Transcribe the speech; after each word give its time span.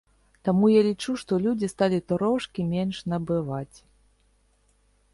Таму 0.47 0.69
я 0.71 0.79
лічу, 0.87 1.11
што 1.25 1.33
людзі 1.43 1.69
сталі 1.75 1.99
трошкі 2.13 2.67
менш 2.73 3.05
набываць. 3.15 3.77